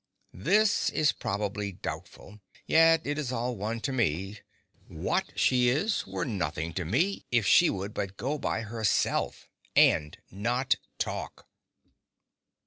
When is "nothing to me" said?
6.25-7.27